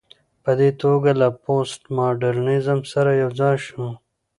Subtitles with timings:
[0.43, 3.85] په دې توګه له پوسټ ماډرنيزم سره يوځاى شو